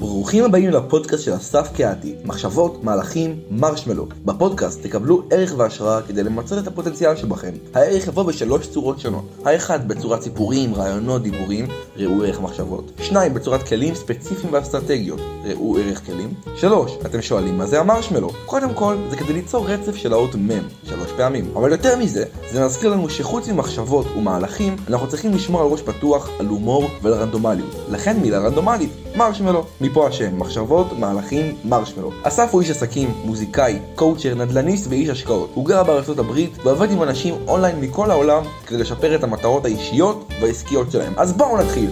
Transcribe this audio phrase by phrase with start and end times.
[0.00, 4.06] ברוכים הבאים לפודקאסט של אסף קהתי, מחשבות, מהלכים, מרשמלו.
[4.24, 7.52] בפודקאסט תקבלו ערך והשראה כדי למצות את הפוטנציאל שבכם.
[7.74, 9.24] הערך יבוא בשלוש צורות שונות.
[9.44, 11.66] האחד בצורת סיפורים, רעיונות, דיבורים,
[11.96, 12.92] ראו ערך מחשבות.
[13.02, 16.34] שניים בצורת כלים ספציפיים ואסטרטגיות, ראו ערך כלים.
[16.56, 18.30] שלוש, אתם שואלים מה זה המרשמלו?
[18.46, 20.48] קודם כל, זה כדי ליצור רצף של האות מ'
[20.84, 21.50] שלוש פעמים.
[21.56, 26.30] אבל יותר מזה, זה מזכיר לנו שחוץ ממחשבות ומהלכים, אנחנו צריכים לשמור על ראש פתוח,
[26.40, 27.74] על הומור ועל רנדומליות.
[27.90, 29.66] לכן מילה רנדומלית, מרשמלו.
[29.80, 32.12] מפה השם, מחשבות, מהלכים, מרשמלו.
[32.22, 35.50] אסף הוא איש עסקים, מוזיקאי, קואוצ'ר, נדל"ניסט ואיש השקעות.
[35.54, 40.28] הוא גר בארצות הברית ועובד עם אנשים אונליין מכל העולם כדי לשפר את המטרות האישיות
[40.40, 41.12] והעסקיות שלהם.
[41.16, 41.90] אז בואו נתחיל.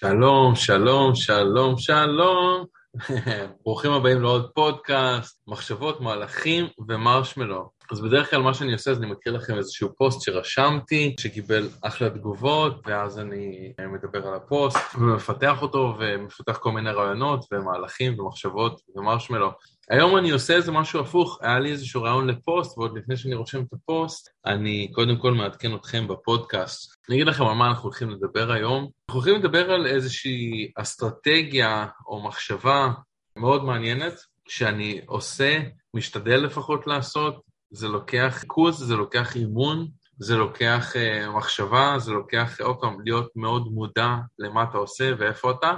[0.00, 2.64] שלום, שלום, שלום, שלום.
[3.64, 7.70] ברוכים הבאים לעוד פודקאסט, מחשבות, מהלכים ומרשמלו.
[7.92, 12.10] אז בדרך כלל מה שאני עושה זה אני מקריא לכם איזשהו פוסט שרשמתי, שקיבל אחלה
[12.10, 19.50] תגובות, ואז אני מדבר על הפוסט ומפתח אותו ומפתח כל מיני רעיונות ומהלכים ומחשבות ומרשמלו.
[19.90, 23.62] היום אני עושה איזה משהו הפוך, היה לי איזשהו רעיון לפוסט, ועוד לפני שאני רושם
[23.62, 26.94] את הפוסט, אני קודם כל מעדכן אתכם בפודקאסט.
[27.08, 28.88] אני אגיד לכם על מה אנחנו הולכים לדבר היום.
[29.08, 32.88] אנחנו הולכים לדבר על איזושהי אסטרטגיה או מחשבה
[33.36, 34.14] מאוד מעניינת,
[34.48, 35.58] שאני עושה,
[35.94, 37.40] משתדל לפחות לעשות,
[37.74, 43.32] זה לוקח ריכוז, זה לוקח אימון, זה לוקח uh, מחשבה, זה לוקח, עוד פעם, להיות
[43.36, 45.72] מאוד מודע למה אתה עושה ואיפה אתה.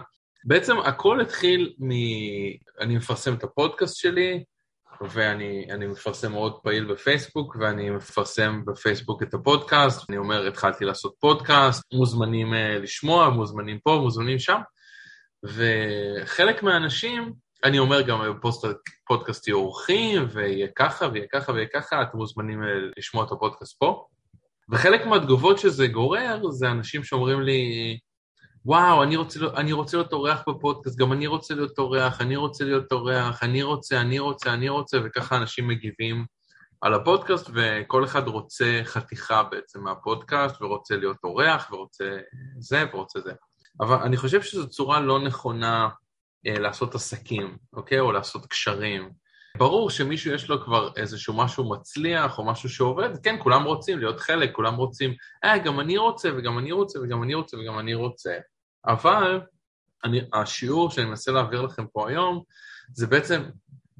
[0.44, 1.90] בעצם הכל התחיל מ...
[2.80, 4.44] אני מפרסם את הפודקאסט שלי,
[5.00, 10.10] ואני מפרסם מאוד פעיל בפייסבוק, ואני מפרסם בפייסבוק את הפודקאסט.
[10.10, 14.60] אני אומר, התחלתי לעשות פודקאסט, מוזמנים uh, לשמוע, מוזמנים פה, מוזמנים שם.
[15.44, 17.32] וחלק מהאנשים,
[17.64, 22.68] אני אומר גם בפודקאסט יהיו אורחים, ויהיה ככה ויהיה ככה ויהיה ככה, אתם מוזמנים אה,
[22.96, 24.06] לשמוע את הפודקאסט פה.
[24.70, 27.98] וחלק מהתגובות שזה גורר, זה אנשים שאומרים לי,
[28.64, 32.64] וואו, אני רוצה, אני רוצה להיות אורח בפודקאסט, גם אני רוצה להיות אורח, אני רוצה
[32.64, 36.24] להיות אורח, אני רוצה, אני רוצה, אני רוצה, וככה אנשים מגיבים
[36.80, 42.18] על הפודקאסט, וכל אחד רוצה חתיכה בעצם מהפודקאסט, ורוצה להיות אורח, ורוצה
[42.58, 43.32] זה, ורוצה זה.
[43.80, 45.88] אבל אני חושב שזו צורה לא נכונה
[46.46, 48.00] לעשות עסקים, אוקיי?
[48.00, 49.10] או לעשות קשרים.
[49.58, 54.20] ברור שמישהו יש לו כבר איזשהו משהו מצליח או משהו שעובד, כן, כולם רוצים להיות
[54.20, 55.14] חלק, כולם רוצים,
[55.44, 58.34] אה, גם אני רוצה וגם אני רוצה וגם אני רוצה וגם אני רוצה.
[58.86, 59.40] אבל
[60.04, 62.42] אני, השיעור שאני מנסה להעביר לכם פה היום,
[62.94, 63.42] זה בעצם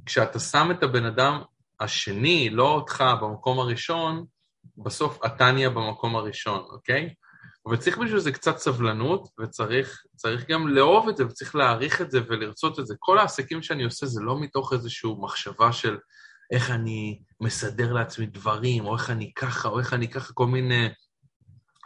[0.06, 1.42] כשאתה שם את הבן אדם
[1.80, 4.24] השני, לא אותך, במקום הראשון,
[4.84, 7.14] בסוף אתה נהיה במקום הראשון, אוקיי?
[7.66, 10.04] אבל צריך בשביל זה קצת סבלנות, וצריך
[10.48, 12.94] גם לאהוב את זה, וצריך להעריך את זה ולרצות את זה.
[12.98, 15.98] כל העסקים שאני עושה זה לא מתוך איזושהי מחשבה של
[16.52, 20.88] איך אני מסדר לעצמי דברים, או איך אני ככה, או איך אני ככה, כל מיני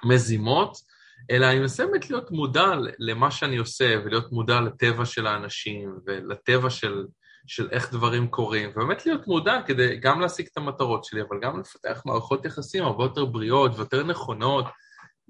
[0.05, 0.77] מזימות,
[1.31, 2.67] אלא אני מנסה באמת להיות מודע
[2.99, 7.05] למה שאני עושה, ולהיות מודע לטבע של האנשים, ולטבע של,
[7.47, 11.61] של איך דברים קורים, ובאמת להיות מודע כדי גם להשיג את המטרות שלי, אבל גם
[11.61, 14.65] לפתח מערכות יחסים הרבה יותר בריאות ויותר נכונות.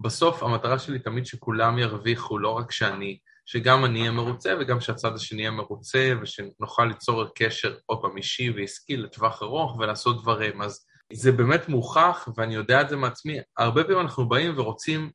[0.01, 5.15] בסוף המטרה שלי תמיד שכולם ירוויחו, לא רק שאני, שגם אני אהיה מרוצה וגם שהצד
[5.15, 10.63] השני יהיה מרוצה, ושנוכל ליצור קשר עוד פעם אישי ועסקי לטווח ארוך ולעשות דברים.
[10.63, 15.11] אז זה באמת מוכח, ואני יודע את זה מעצמי, הרבה פעמים אנחנו באים ורוצים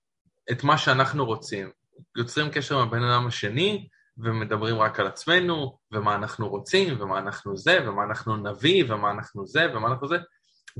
[0.51, 1.69] את מה שאנחנו רוצים.
[2.17, 7.57] יוצרים קשר עם הבן אדם השני, ומדברים רק על עצמנו, ומה אנחנו רוצים, ומה אנחנו
[7.57, 10.17] זה, ומה אנחנו נביא, ומה אנחנו זה, ומה אנחנו זה,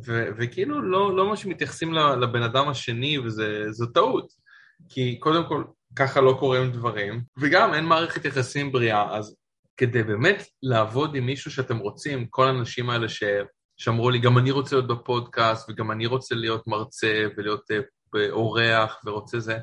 [0.05, 4.27] ו- וכאילו לא, לא ממש מתייחסים לבן אדם השני, וזו טעות.
[4.89, 5.63] כי קודם כל,
[5.95, 9.35] ככה לא קורים דברים, וגם אין מערכת יחסים בריאה, אז
[9.77, 13.23] כדי באמת לעבוד עם מישהו שאתם רוצים, כל האנשים האלה ש...
[13.77, 19.01] שאמרו לי, גם אני רוצה להיות בפודקאסט, וגם אני רוצה להיות מרצה, ולהיות אה, אורח,
[19.05, 19.57] ורוצה זה.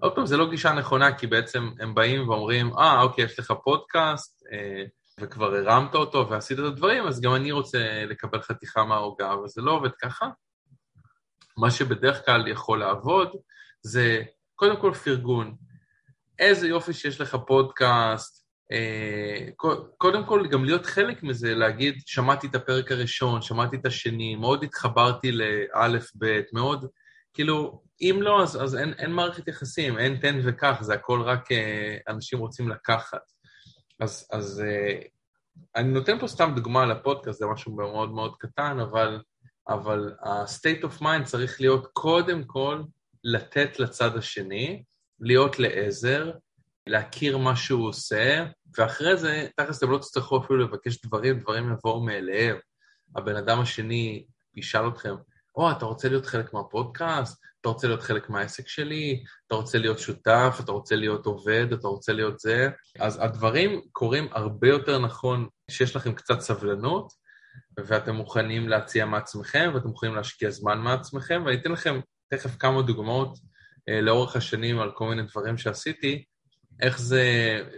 [0.00, 3.52] עוד פעם, זו לא גישה נכונה, כי בעצם הם באים ואומרים, אה, אוקיי, יש לך
[3.64, 4.84] פודקאסט, אה,
[5.20, 9.62] וכבר הרמת אותו ועשית את הדברים, אז גם אני רוצה לקבל חתיכה מהעוגה, אבל זה
[9.62, 10.26] לא עובד ככה.
[11.56, 13.28] מה שבדרך כלל יכול לעבוד
[13.82, 14.22] זה
[14.54, 15.56] קודם כל פרגון.
[16.38, 19.48] איזה יופי שיש לך פודקאסט, אה,
[19.98, 24.64] קודם כל גם להיות חלק מזה, להגיד, שמעתי את הפרק הראשון, שמעתי את השני, מאוד
[24.64, 26.86] התחברתי לאלף, בית, מאוד,
[27.34, 31.52] כאילו, אם לא, אז, אז אין, אין מערכת יחסים, אין תן וקח, זה הכל רק
[31.52, 33.35] אה, אנשים רוצים לקחת.
[34.00, 34.98] אז, אז אה,
[35.76, 39.20] אני נותן פה סתם דוגמה לפודקאסט, זה משהו מאוד מאוד קטן, אבל,
[39.68, 42.82] אבל ה-state of mind צריך להיות קודם כל
[43.24, 44.82] לתת לצד השני,
[45.20, 46.30] להיות לעזר,
[46.86, 48.46] להכיר מה שהוא עושה,
[48.78, 52.56] ואחרי זה, תכלס אתם לא תצטרכו אפילו לבקש דברים, דברים יבואו מאליהם.
[53.16, 55.14] הבן אדם השני ישאל אתכם,
[55.56, 57.44] או, אתה רוצה להיות חלק מהפודקאסט?
[57.66, 59.24] אתה רוצה להיות חלק מהעסק שלי?
[59.46, 60.56] אתה רוצה להיות שותף?
[60.60, 61.72] אתה רוצה להיות עובד?
[61.72, 62.68] אתה רוצה להיות זה?
[62.98, 67.12] אז הדברים קורים הרבה יותר נכון כשיש לכם קצת סבלנות,
[67.78, 73.38] ואתם מוכנים להציע מעצמכם, ואתם מוכנים להשקיע זמן מעצמכם, ואני אתן לכם תכף כמה דוגמאות
[73.88, 76.24] אה, לאורך השנים על כל מיני דברים שעשיתי,
[76.82, 77.24] איך זה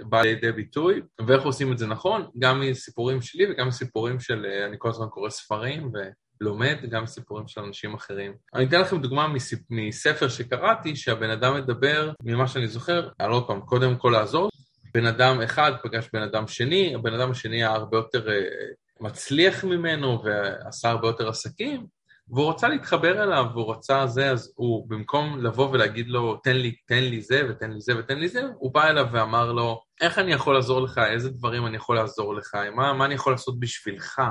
[0.02, 4.66] בא לידי ביטוי, ואיך עושים את זה נכון, גם מסיפורים שלי וגם מסיפורים של, אה,
[4.66, 5.92] אני כל הזמן קורא ספרים
[6.40, 8.32] ולומד, גם מסיפורים של אנשים אחרים.
[8.54, 9.58] אני אתן לכם דוגמה מסיפ...
[9.70, 14.50] מספר שקראתי, שהבן אדם מדבר, ממה שאני זוכר, על עוד פעם, קודם כל לעזור,
[14.94, 18.34] בן אדם אחד פגש בן אדם שני, הבן אדם השני היה הרבה יותר אה,
[19.00, 21.86] מצליח ממנו ועשה הרבה יותר עסקים,
[22.30, 26.76] והוא רצה להתחבר אליו, והוא רצה זה, אז הוא, במקום לבוא ולהגיד לו, תן לי,
[26.86, 30.18] תן לי זה, ותן לי זה, ותן לי זה, הוא בא אליו ואמר לו, איך
[30.18, 33.60] אני יכול לעזור לך, איזה דברים אני יכול לעזור לך, מה, מה אני יכול לעשות
[33.60, 34.22] בשבילך?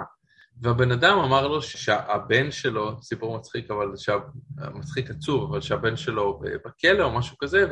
[0.62, 3.92] והבן אדם אמר לו שהבן שלו, סיפור מצחיק, אבל
[4.74, 7.66] מצחיק עצוב, אבל שהבן שלו בכלא או משהו כזה,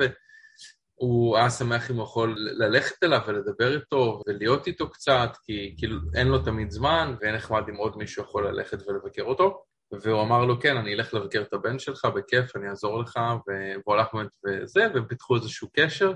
[1.00, 5.98] והוא היה שמח אם הוא יכול ללכת אליו ולדבר איתו ולהיות איתו קצת, כי כאילו
[6.16, 9.64] אין לו תמיד זמן, ואין נחמד אם עוד מישהו יכול ללכת ולבקר אותו.
[9.92, 13.96] והוא אמר לו, כן, אני אלך לבקר את הבן שלך, בכיף, אני אעזור לך, והוא
[13.96, 16.08] הלך באמת וזה, והם פיתחו איזשהו קשר.
[16.08, 16.16] לא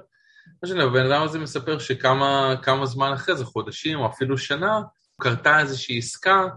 [0.63, 4.81] משנה, הבן אדם הזה מספר שכמה זמן אחרי זה, חודשים או אפילו שנה,
[5.19, 6.47] קרתה איזושהי עסקה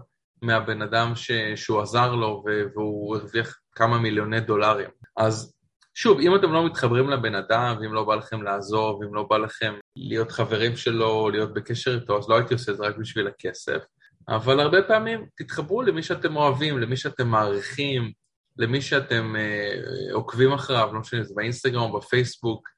[0.41, 2.43] מהבן אדם ש, שהוא עזר לו
[2.75, 4.89] והוא הרוויח כמה מיליוני דולרים.
[5.17, 5.53] אז
[5.93, 9.37] שוב, אם אתם לא מתחברים לבן אדם, ואם לא בא לכם לעזור, ואם לא בא
[9.37, 13.27] לכם להיות חברים שלו, להיות בקשר איתו, אז לא הייתי עושה את זה רק בשביל
[13.27, 13.83] הכסף.
[14.29, 18.11] אבל הרבה פעמים תתחברו למי שאתם אוהבים, למי שאתם מעריכים,
[18.57, 22.69] למי שאתם אה, עוקבים אחריו, לא משנה, אם זה באינסטגרם או בפייסבוק,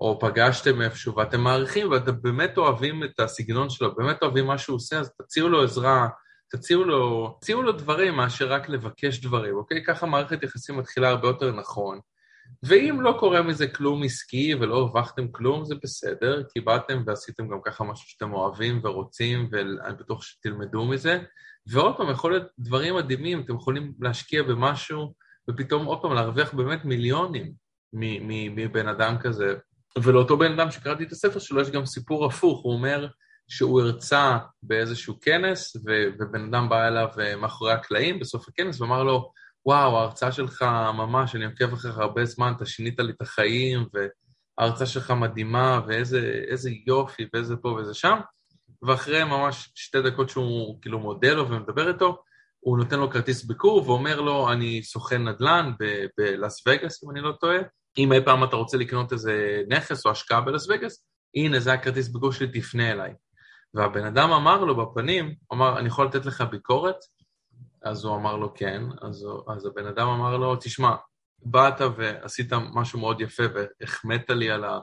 [0.00, 4.76] או פגשתם איפשהו ואתם מעריכים ואתם באמת אוהבים את הסגנון שלו, באמת אוהבים מה שהוא
[4.76, 6.08] עושה, אז תציעו לו עזרה,
[6.50, 9.84] תציעו לו, תציעו לו דברים מאשר רק לבקש דברים, אוקיי?
[9.84, 12.00] ככה מערכת יחסים מתחילה הרבה יותר נכון.
[12.62, 17.58] ואם לא קורה מזה כלום עסקי ולא הרווחתם כלום, זה בסדר, כי באתם ועשיתם גם
[17.64, 21.18] ככה משהו שאתם אוהבים ורוצים, ואני בטוח שתלמדו מזה.
[21.66, 25.14] ועוד פעם, יכול להיות דברים מדהימים, אתם יכולים להשקיע במשהו,
[25.50, 27.52] ופתאום עוד פעם להרוויח באמת מיליונים
[27.92, 29.54] מבן אדם כזה.
[29.98, 33.06] ולאותו בן אדם שקראתי את הספר שלו, יש גם סיפור הפוך, הוא אומר
[33.48, 35.76] שהוא הרצה באיזשהו כנס,
[36.18, 39.32] ובן אדם בא אליו אה, מאחורי הקלעים בסוף הכנס ואמר לו,
[39.66, 40.62] וואו, ההרצאה שלך
[40.94, 43.86] ממש, אני עוקב אחריך הרבה זמן, אתה שינית לי את החיים,
[44.58, 48.18] וההרצאה שלך מדהימה, ואיזה יופי, ואיזה פה ואיזה שם.
[48.82, 52.22] ואחרי ממש שתי דקות שהוא כאילו מודה לו ומדבר איתו,
[52.60, 55.72] הוא נותן לו כרטיס ביקור ואומר לו, אני סוכן נדל"ן
[56.18, 57.58] בלאס וגאס, אם אני לא טועה.
[57.98, 61.04] אם אי פעם אתה רוצה לקנות איזה נכס או השקעה בלאס וגאס,
[61.34, 63.12] הנה, זה הכרטיס ביקור שלי, תפנה אליי.
[63.74, 66.96] והבן אדם אמר לו בפנים, אמר, אני יכול לתת לך ביקורת?
[67.82, 69.26] אז הוא אמר לו כן, אז,
[69.56, 70.94] אז הבן אדם אמר לו, תשמע,
[71.42, 74.80] באת ועשית משהו מאוד יפה והחמאת לי על, ה,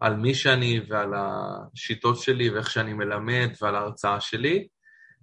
[0.00, 4.68] על מי שאני ועל השיטות שלי ואיך שאני מלמד ועל ההרצאה שלי,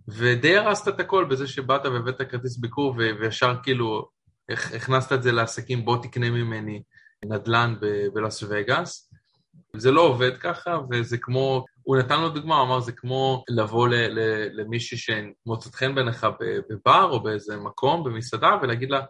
[0.08, 4.10] ודי הרסת את הכל בזה שבאת והבאת כרטיס ביקור וישר כאילו
[4.50, 6.82] הכנסת את זה לעסקים, בוא תקנה ממני
[7.30, 7.76] נדל"ן
[8.14, 9.12] בלאס וגאס.
[9.76, 13.88] זה לא עובד ככה, וזה כמו הוא נתן לו דוגמה, הוא אמר, זה כמו לבוא
[14.52, 16.28] למישהי שמוצאת חן בעיניך
[16.70, 19.02] בבר או באיזה מקום, במסעדה, ולהגיד לה,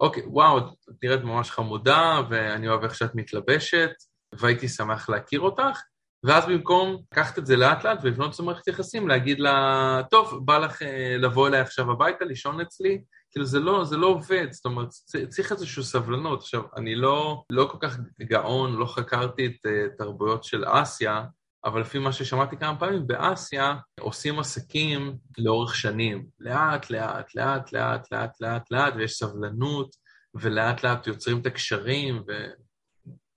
[0.00, 0.64] אוקיי, וואו, את
[1.02, 3.90] נראית ממש חמודה, ואני אוהב איך שאת מתלבשת,
[4.32, 5.80] והייתי שמח להכיר אותך,
[6.24, 10.82] ואז במקום לקחת את זה לאט-לאט ולבנות את מערכת יחסים, להגיד לה, טוב, בא לך
[10.82, 13.02] אה, לבוא אליי עכשיו הביתה, לישון אצלי,
[13.34, 14.88] כאילו זה לא, זה לא עובד, זאת אומרת,
[15.28, 16.40] צריך איזושהי סבלנות.
[16.40, 21.24] עכשיו, אני לא, לא כל כך גאון, לא חקרתי את uh, תרבויות של אסיה,
[21.64, 26.26] אבל לפי מה ששמעתי כמה פעמים, באסיה עושים עסקים לאורך שנים.
[26.40, 29.96] לאט, לאט, לאט, לאט, לאט, לאט, לאט, ויש סבלנות,
[30.34, 32.22] ולאט לאט יוצרים את הקשרים,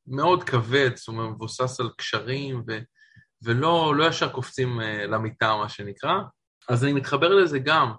[0.08, 2.78] ומאוד כבד, זאת אומרת, מבוסס על קשרים, ו...
[3.44, 6.16] ולא לא ישר קופצים uh, למיטה, מה שנקרא.
[6.70, 7.92] אז אני מתחבר לזה גם.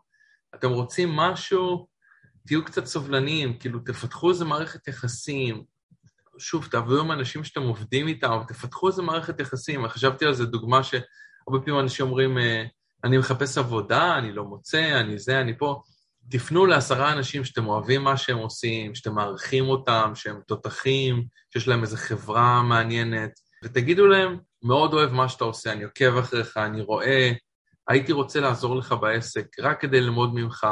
[0.55, 1.87] אתם רוצים משהו,
[2.47, 5.65] תהיו קצת סובלניים, כאילו תפתחו איזה מערכת יחסים,
[6.39, 9.89] שוב, תעבדו עם אנשים שאתם עובדים איתם, אבל תפתחו איזה מערכת יחסים.
[9.89, 12.65] חשבתי על זה דוגמה שהרבה פעמים אנשים אומרים, אה,
[13.05, 15.83] אני מחפש עבודה, אני לא מוצא, אני זה, אני פה.
[16.31, 21.83] תפנו לעשרה אנשים שאתם אוהבים מה שהם עושים, שאתם מעריכים אותם, שהם תותחים, שיש להם
[21.83, 23.31] איזו חברה מעניינת,
[23.65, 27.33] ותגידו להם, מאוד אוהב מה שאתה עושה, אני עוקב אחריך, אני רואה,
[27.89, 30.67] הייתי רוצה לעזור לך בעסק, רק כדי ללמוד ממך,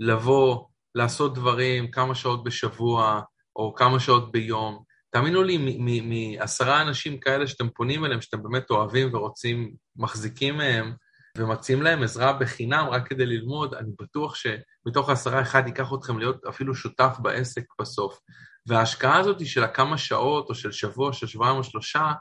[0.00, 3.20] לבוא, לעשות דברים כמה שעות בשבוע,
[3.56, 9.14] או כמה שעות ביום, תאמינו לי, מעשרה אנשים כאלה שאתם פונים אליהם, שאתם באמת אוהבים
[9.14, 10.94] ורוצים, מחזיקים מהם,
[11.38, 16.44] ומציעים להם עזרה בחינם רק כדי ללמוד, אני בטוח שמתוך העשרה אחד ייקח אתכם להיות
[16.44, 18.18] אפילו שותף בעסק בסוף.
[18.66, 22.12] וההשקעה הזאת של הכמה שעות, או של שבוע, של שבועיים או שלושה,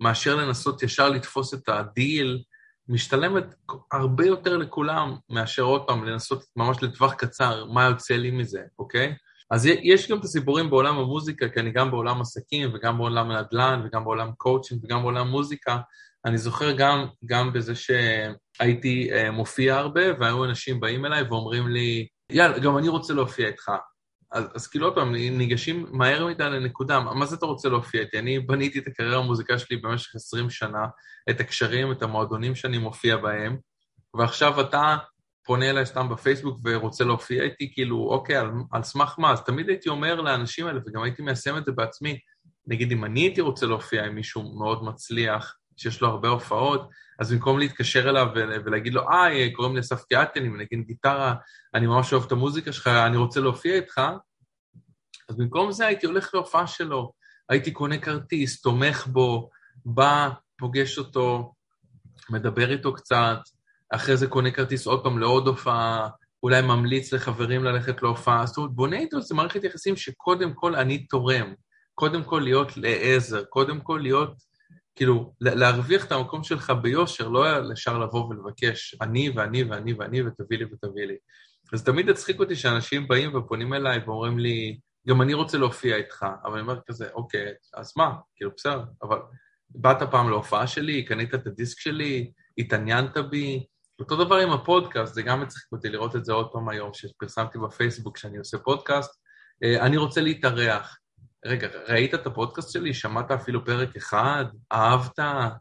[0.00, 2.42] מאשר לנסות ישר לתפוס את הדיל,
[2.92, 3.44] משתלמת
[3.92, 9.14] הרבה יותר לכולם מאשר עוד פעם לנסות ממש לטווח קצר, מה יוצא לי מזה, אוקיי?
[9.50, 13.82] אז יש גם את הסיפורים בעולם המוזיקה, כי אני גם בעולם עסקים וגם בעולם הנדל"ן
[13.84, 15.78] וגם בעולם קואוצ'ינג וגם בעולם מוזיקה.
[16.24, 22.06] אני זוכר גם, גם בזה שהייתי אה, מופיע הרבה, והיו אנשים באים אליי ואומרים לי,
[22.30, 23.70] יאללה, גם אני רוצה להופיע איתך.
[24.32, 28.18] אז, אז כאילו עוד פעם, ניגשים מהר מדי לנקודה, מה זה אתה רוצה להופיע איתי?
[28.18, 30.86] אני בניתי את הקריירה המוזיקה שלי במשך 20 שנה,
[31.30, 33.56] את הקשרים, את המועדונים שאני מופיע בהם,
[34.14, 34.96] ועכשיו אתה
[35.44, 39.32] פונה אליי סתם בפייסבוק ורוצה להופיע איתי, כאילו, אוקיי, על, על סמך מה?
[39.32, 42.18] אז תמיד הייתי אומר לאנשים האלה, וגם הייתי מיישם את זה בעצמי,
[42.66, 47.32] נגיד אם אני הייתי רוצה להופיע עם מישהו מאוד מצליח, שיש לו הרבה הופעות, אז
[47.32, 48.26] במקום להתקשר אליו
[48.64, 51.34] ולהגיד לו, אה, קוראים לי אסף קיאטי, אני מנגן גיטרה,
[51.74, 54.00] אני ממש אוהב את המוזיקה שלך, אני רוצה להופיע איתך,
[55.28, 57.12] אז במקום זה הייתי הולך להופעה שלו,
[57.48, 59.50] הייתי קונה כרטיס, תומך בו,
[59.84, 61.54] בא, פוגש אותו,
[62.30, 63.38] מדבר איתו קצת,
[63.94, 66.08] אחרי זה קונה כרטיס עוד פעם לעוד הופעה,
[66.42, 71.06] אולי ממליץ לחברים ללכת להופעה, זאת אומרת, בונה איתו איזה מערכת יחסים שקודם כל אני
[71.06, 71.54] תורם,
[71.94, 74.34] קודם כל להיות לעזר, קודם כל להיות
[74.94, 80.58] כאילו, להרוויח את המקום שלך ביושר, לא ישר לבוא ולבקש אני ואני ואני ואני ותביא
[80.58, 81.16] לי ותביא לי.
[81.72, 86.26] אז תמיד הצחיק אותי שאנשים באים ופונים אליי ואומרים לי, גם אני רוצה להופיע איתך,
[86.44, 88.12] אבל אני אומר כזה, אוקיי, אז מה?
[88.36, 89.18] כאילו, בסדר, אבל
[89.70, 93.66] באת פעם להופעה שלי, קנית את הדיסק שלי, התעניינת בי,
[94.00, 97.58] אותו דבר עם הפודקאסט, זה גם הצחיק אותי לראות את זה עוד פעם היום, שפרסמתי
[97.58, 99.10] בפייסבוק שאני עושה פודקאסט.
[99.64, 100.98] אה, אני רוצה להתארח.
[101.44, 102.94] רגע, ראית את הפודקאסט שלי?
[102.94, 104.44] שמעת אפילו פרק אחד?
[104.72, 105.18] אהבת?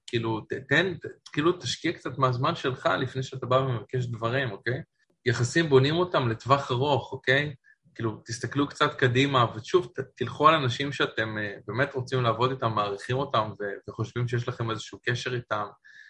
[0.08, 0.94] כאילו, תן,
[1.34, 4.82] כאילו תשקיע קצת מהזמן שלך לפני שאתה בא ומבקש דברים, אוקיי?
[5.26, 7.54] יחסים בונים אותם לטווח ארוך, אוקיי?
[7.96, 13.18] כאילו, תסתכלו קצת קדימה, ושוב, תלכו על אנשים שאתם אה, באמת רוצים לעבוד איתם, מעריכים
[13.18, 13.52] אותם
[13.90, 15.66] וחושבים שיש לכם איזשהו קשר איתם.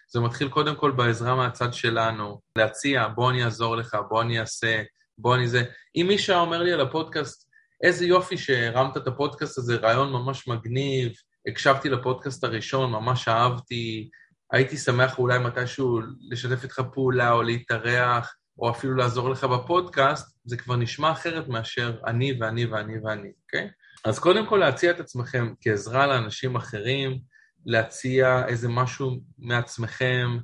[0.08, 4.82] זה מתחיל קודם כל בעזרה מהצד שלנו, להציע, בוא אני אעזור לך, בוא אני אעשה,
[5.18, 5.64] בוא אני זה.
[5.96, 7.51] אם מישהו אומר לי על הפודקאסט,
[7.82, 11.12] איזה יופי שהרמת את הפודקאסט הזה, רעיון ממש מגניב,
[11.48, 14.10] הקשבתי לפודקאסט הראשון, ממש אהבתי,
[14.52, 20.56] הייתי שמח אולי מתישהו לשתף איתך פעולה או להתארח, או אפילו לעזור לך בפודקאסט, זה
[20.56, 23.70] כבר נשמע אחרת מאשר אני ואני ואני ואני, אוקיי?
[24.04, 27.18] אז קודם כל להציע את עצמכם כעזרה לאנשים אחרים,
[27.66, 30.38] להציע איזה משהו מעצמכם,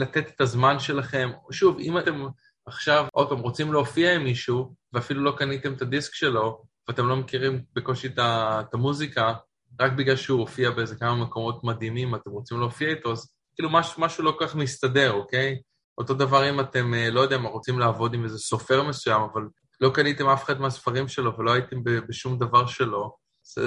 [0.00, 1.30] לתת את הזמן שלכם.
[1.50, 2.26] שוב, אם אתם
[2.66, 7.16] עכשיו, עוד פעם, רוצים להופיע עם מישהו, ואפילו לא קניתם את הדיסק שלו, ואתם לא
[7.16, 9.34] מכירים בקושי את המוזיקה,
[9.80, 14.02] רק בגלל שהוא הופיע באיזה כמה מקומות מדהימים, אתם רוצים להופיע איתו, אז כאילו משהו,
[14.02, 15.60] משהו לא כל כך מסתדר, אוקיי?
[15.98, 19.42] אותו דבר אם אתם, אה, לא יודע מה, רוצים לעבוד עם איזה סופר מסוים, אבל
[19.80, 23.16] לא קניתם אף אחד מהספרים שלו ולא הייתם בשום דבר שלו,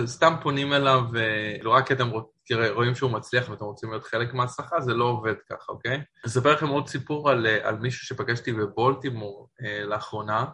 [0.05, 1.03] סתם פונים אליו,
[1.61, 2.09] לא רק כי אתם
[2.73, 6.01] רואים שהוא מצליח ואתם רוצים להיות חלק מההצלחה, זה לא עובד ככה, אוקיי?
[6.25, 10.45] אספר לכם עוד סיפור על, אה, על מישהו שפגשתי בבולטימור אה, לאחרונה,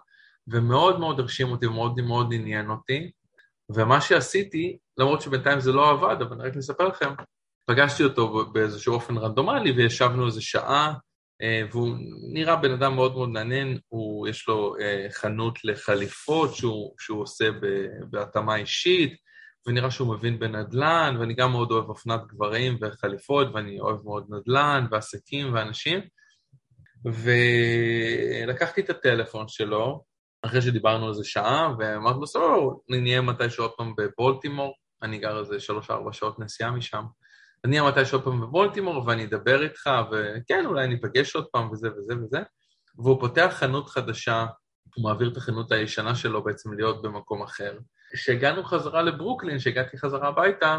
[0.47, 3.11] ומאוד מאוד הרשים אותי ומאוד מאוד עניין אותי,
[3.75, 7.09] ומה שעשיתי, למרות שבינתיים זה לא עבד, אבל אני רק אספר לכם,
[7.65, 10.93] פגשתי אותו באיזשהו אופן רנדומלי וישבנו איזה שעה,
[11.41, 11.95] אה, והוא
[12.33, 17.49] נראה בן אדם מאוד מאוד מעניין, הוא, יש לו אה, חנות לחליפות שהוא, שהוא עושה
[18.09, 19.15] בהתאמה אישית,
[19.67, 24.85] ונראה שהוא מבין בנדל"ן, ואני גם מאוד אוהב אופנת גברים וחליפות, ואני אוהב מאוד נדל"ן
[24.91, 25.99] ועסקים ואנשים.
[27.05, 30.03] ולקחתי את הטלפון שלו,
[30.41, 32.47] אחרי שדיברנו על זה שעה, ואמרתי לו, סבבה,
[32.89, 37.03] נהיה מתישהו עוד פעם בבולטימור, אני גר איזה שלוש-ארבע שעות נסיעה משם.
[37.65, 41.89] אני אהיה מתישהו עוד פעם בבולטימור ואני אדבר איתך, וכן, אולי ניפגש עוד פעם וזה
[41.97, 42.39] וזה וזה.
[42.97, 44.45] והוא פותח חנות חדשה,
[44.95, 47.77] הוא מעביר את החנות הישנה שלו בעצם להיות במקום אחר.
[48.13, 50.77] כשהגענו חזרה לברוקלין, כשהגעתי חזרה הביתה,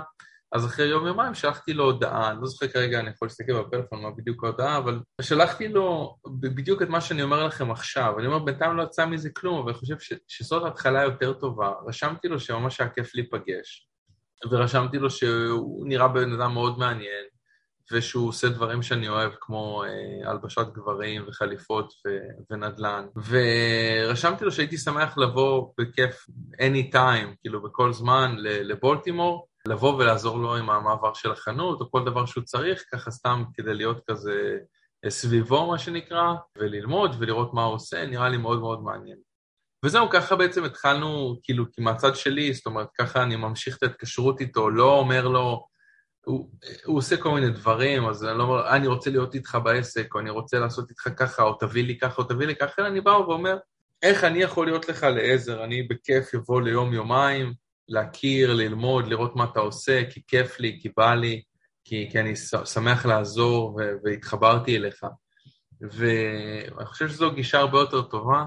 [0.52, 4.10] אז אחרי יום-יומיים שלחתי לו הודעה, אני לא זוכר כרגע, אני יכול להסתכל בפלאפון מה
[4.10, 8.18] בדיוק ההודעה, אבל שלחתי לו בדיוק את מה שאני אומר לכם עכשיו.
[8.18, 11.72] אני אומר, בינתיים לא יצא מזה כלום, אבל אני חושב ש, שזאת התחלה יותר טובה.
[11.86, 13.88] רשמתי לו שממש היה כיף להיפגש.
[14.50, 17.24] ורשמתי לו שהוא נראה בן אדם מאוד מעניין,
[17.92, 23.06] ושהוא עושה דברים שאני אוהב, כמו אה, הלבשת גברים וחליפות ו- ונדל"ן.
[23.26, 30.70] ורשמתי לו שהייתי שמח לבוא בכיף anytime, כאילו בכל זמן, לבולטימור, לבוא ולעזור לו עם
[30.70, 34.58] המעבר של החנות, או כל דבר שהוא צריך, ככה סתם כדי להיות כזה
[35.04, 39.18] אה, סביבו, מה שנקרא, וללמוד ולראות מה הוא עושה, נראה לי מאוד מאוד מעניין.
[39.84, 44.40] וזהו, ככה בעצם התחלנו, כאילו, כי מהצד שלי, זאת אומרת, ככה אני ממשיך את ההתקשרות
[44.40, 45.66] איתו, לא אומר לו,
[46.24, 46.50] הוא,
[46.84, 50.20] הוא עושה כל מיני דברים, אז אני לא אומר, אני רוצה להיות איתך בעסק, או
[50.20, 53.00] אני רוצה לעשות איתך ככה, או תביא לי ככה, או תביא לי ככה, אלא אני
[53.00, 53.56] בא ואומר,
[54.02, 55.64] איך אני יכול להיות לך לעזר?
[55.64, 57.54] אני בכיף אבוא ליום-יומיים,
[57.90, 61.42] להכיר, ללמוד, לראות מה אתה עושה, כי כיף לי, כי בא לי,
[61.84, 65.04] כי, כי אני שמח לעזור והתחברתי אליך.
[65.80, 68.44] ואני חושב שזו גישה הרבה יותר טובה,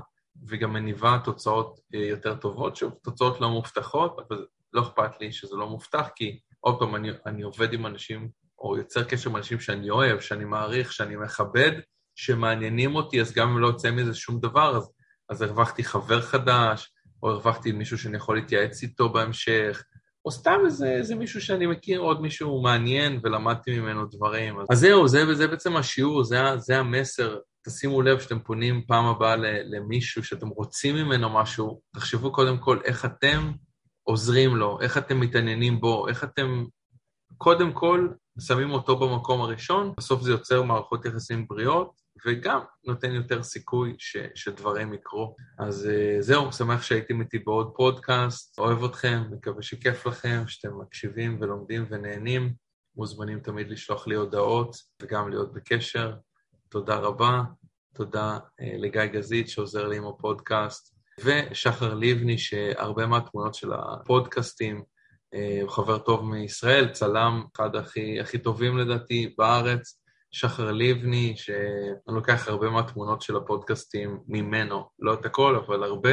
[0.47, 2.75] וגם מניבה תוצאות אה, יותר טובות.
[2.75, 7.09] שוב, תוצאות לא מובטחות, אבל לא אכפת לי שזה לא מובטח, כי עוד פעם, אני,
[7.25, 11.71] אני עובד עם אנשים, או יוצר קשר עם אנשים שאני אוהב, שאני מעריך, שאני מכבד,
[12.15, 14.91] שמעניינים אותי, אז גם אם לא יוצא מזה שום דבר, אז,
[15.29, 16.92] אז הרווחתי חבר חדש,
[17.23, 19.83] או הרווחתי מישהו שאני יכול להתייעץ איתו בהמשך,
[20.25, 24.55] או סתם איזה, איזה מישהו שאני מכיר, עוד מישהו מעניין ולמדתי ממנו דברים.
[24.69, 27.37] אז זהו, זה, זה בעצם השיעור, זה, זה המסר.
[27.65, 33.05] תשימו לב שאתם פונים פעם הבאה למישהו, שאתם רוצים ממנו משהו, תחשבו קודם כל איך
[33.05, 33.51] אתם
[34.03, 36.65] עוזרים לו, איך אתם מתעניינים בו, איך אתם
[37.37, 38.07] קודם כל
[38.39, 44.17] שמים אותו במקום הראשון, בסוף זה יוצר מערכות יחסים בריאות, וגם נותן יותר סיכוי ש,
[44.35, 45.35] שדברים יקרו.
[45.59, 51.37] אז uh, זהו, שמח שהייתם איתי בעוד פודקאסט, אוהב אתכם, מקווה שכיף לכם, שאתם מקשיבים
[51.41, 52.53] ולומדים ונהנים.
[52.95, 56.13] מוזמנים תמיד לשלוח לי הודעות וגם להיות בקשר.
[56.69, 57.41] תודה רבה,
[57.93, 64.83] תודה uh, לגיא גזית שעוזר לי עם הפודקאסט, ושחר לבני, שהרבה מהתמונות של הפודקאסטים,
[65.35, 70.02] uh, הוא חבר טוב מישראל, צלם, אחד הכי, הכי טובים לדעתי בארץ.
[70.35, 76.09] שחר לבני, שאני לוקח הרבה מהתמונות של הפודקאסטים ממנו, לא את הכל, אבל הרבה.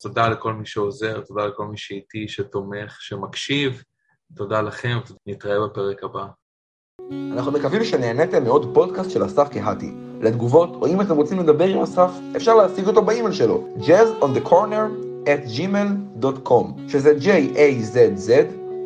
[0.00, 3.82] תודה לכל מי שעוזר, תודה לכל מי שאיתי, שתומך, שמקשיב.
[4.36, 6.26] תודה לכם, נתראה בפרק הבא.
[7.32, 9.92] אנחנו מקווים שנהניתם מעוד פודקאסט של אסף קהתי.
[10.20, 15.58] לתגובות, או אם אתם רוצים לדבר עם אסף, אפשר להשיג אותו באימייל שלו, jazzonthecorner at
[15.58, 18.30] gmail.com, שזה J-A-Z-Z,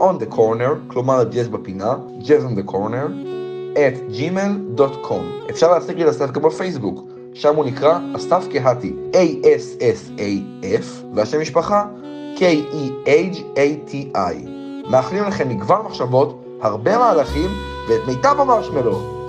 [0.00, 3.31] on the corner, כלומר ג'אז בפינה, jazz on the corner,
[3.75, 5.50] at gmail.com.
[5.50, 7.00] אפשר להשיג לי לסף גם בפייסבוק,
[7.35, 11.85] שם הוא נקרא אסף קהתי, A-S-S-A-F, והשם משפחה
[12.37, 14.49] K-E-H-A-T-I.
[14.91, 17.51] מאחלים לכם מגוון מחשבות, הרבה מהלכים
[17.88, 19.19] ואת מיטב המרשמלו.